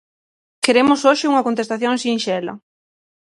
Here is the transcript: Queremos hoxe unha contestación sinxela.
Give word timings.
Queremos 0.65 0.99
hoxe 1.07 1.29
unha 1.31 1.45
contestación 1.47 1.93
sinxela. 2.03 2.53